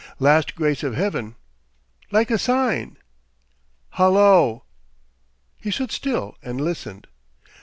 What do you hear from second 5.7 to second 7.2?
still and listened.